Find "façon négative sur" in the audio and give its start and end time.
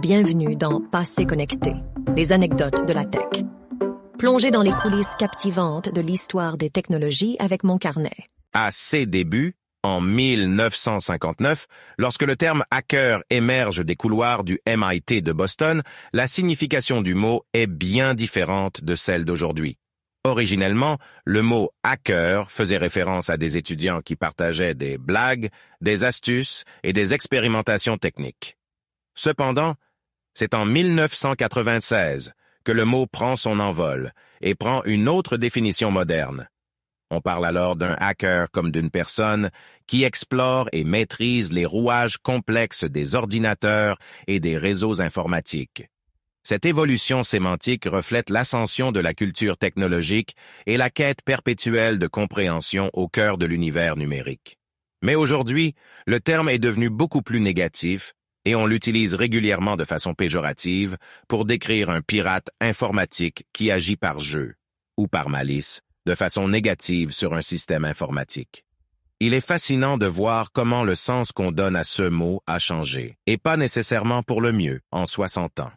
66.16-67.34